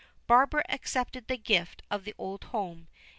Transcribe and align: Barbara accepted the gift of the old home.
Barbara 0.25 0.63
accepted 0.67 1.27
the 1.27 1.37
gift 1.37 1.83
of 1.91 2.05
the 2.05 2.15
old 2.17 2.45
home. 2.45 2.87